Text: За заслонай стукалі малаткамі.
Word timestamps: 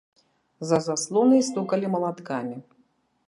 За 0.69 0.79
заслонай 0.87 1.45
стукалі 1.49 1.93
малаткамі. 1.97 2.57